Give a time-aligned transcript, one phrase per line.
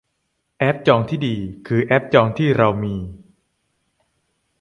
[0.59, 1.35] แอปจองที่ดี
[1.67, 2.95] คือแอปจองที่เรามี